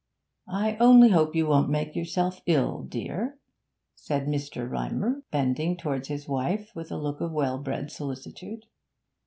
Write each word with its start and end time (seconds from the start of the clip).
'I 0.47 0.77
only 0.79 1.09
hope 1.09 1.35
you 1.35 1.45
won't 1.45 1.69
make 1.69 1.95
yourself 1.95 2.41
ill, 2.47 2.81
dear,' 2.81 3.37
said 3.93 4.25
Mr. 4.25 4.67
Rymer, 4.67 5.21
bending 5.29 5.77
towards 5.77 6.07
his 6.07 6.27
wife 6.27 6.71
with 6.73 6.91
a 6.91 6.97
look 6.97 7.21
of 7.21 7.31
well 7.31 7.59
bred 7.59 7.91
solicitude. 7.91 8.65